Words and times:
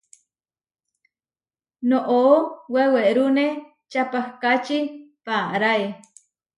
Noʼó 1.89 2.23
wewerúne 2.73 3.45
čapahkáči 3.91 4.77
paaráe. 5.25 5.85